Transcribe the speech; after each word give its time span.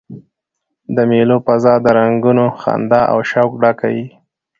د 0.95 0.97
مېلو 1.09 1.37
فضا 1.45 1.73
د 1.85 1.87
رنګونو، 1.99 2.45
خندا 2.61 3.01
او 3.11 3.19
شوق 3.31 3.51
ډکه 3.63 3.87
يي. 3.95 4.05